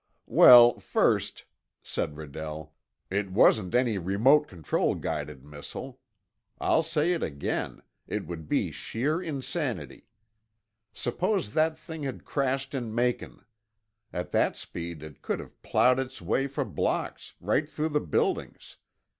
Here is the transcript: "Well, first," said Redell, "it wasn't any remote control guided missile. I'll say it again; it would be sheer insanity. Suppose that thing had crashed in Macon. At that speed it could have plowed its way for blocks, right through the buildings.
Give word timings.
"Well, 0.25 0.79
first," 0.79 1.45
said 1.83 2.15
Redell, 2.15 2.71
"it 3.11 3.29
wasn't 3.29 3.75
any 3.75 3.99
remote 3.99 4.47
control 4.47 4.95
guided 4.95 5.45
missile. 5.45 5.99
I'll 6.59 6.81
say 6.81 7.13
it 7.13 7.21
again; 7.21 7.83
it 8.07 8.25
would 8.25 8.49
be 8.49 8.71
sheer 8.71 9.21
insanity. 9.21 10.07
Suppose 10.91 11.53
that 11.53 11.77
thing 11.77 12.01
had 12.01 12.25
crashed 12.25 12.73
in 12.73 12.95
Macon. 12.95 13.45
At 14.11 14.31
that 14.31 14.55
speed 14.55 15.03
it 15.03 15.21
could 15.21 15.39
have 15.39 15.61
plowed 15.61 15.99
its 15.99 16.19
way 16.19 16.47
for 16.47 16.65
blocks, 16.65 17.35
right 17.39 17.69
through 17.69 17.89
the 17.89 18.01
buildings. 18.01 18.77